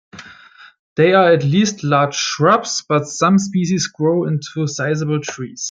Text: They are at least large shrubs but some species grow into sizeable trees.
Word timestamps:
They 0.95 1.13
are 1.13 1.31
at 1.31 1.43
least 1.43 1.83
large 1.83 2.15
shrubs 2.15 2.83
but 2.89 3.05
some 3.07 3.37
species 3.37 3.85
grow 3.85 4.25
into 4.25 4.65
sizeable 4.65 5.21
trees. 5.21 5.59